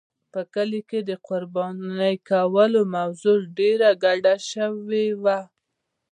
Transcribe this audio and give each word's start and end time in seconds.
په 0.33 0.41
کلي 0.53 0.81
کې 0.89 0.99
د 1.09 1.11
قربانۍ 1.27 2.15
کولو 2.29 2.81
موضوع 2.95 3.37
ډېره 3.57 3.89
ګډه 4.03 4.35
شوې 4.51 5.05
وه. 5.23 5.39